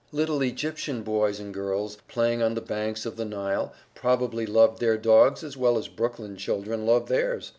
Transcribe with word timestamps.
Little 0.11 0.41
Egyptian 0.41 1.03
boys 1.03 1.39
and 1.39 1.53
girls, 1.53 1.99
playing 2.07 2.41
on 2.41 2.55
the 2.55 2.59
banks 2.59 3.05
of 3.05 3.17
the 3.17 3.23
Nile, 3.23 3.71
probably 3.93 4.47
loved 4.47 4.79
their 4.79 4.97
dogs 4.97 5.43
as 5.43 5.55
well 5.55 5.77
as 5.77 5.87
Brooklyn 5.87 6.37
children 6.37 6.87
love 6.87 7.07
theirs. 7.07 7.49